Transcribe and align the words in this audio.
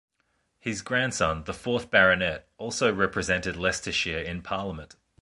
His 0.57 0.81
grandson, 0.81 1.43
the 1.43 1.53
fourth 1.53 1.91
Baronet, 1.91 2.47
also 2.57 2.91
represented 2.91 3.55
Leicestershire 3.55 4.17
in 4.17 4.41
Parliament. 4.41 4.95